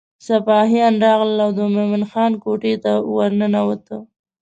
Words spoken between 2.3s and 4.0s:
کوټې ته ورننوته.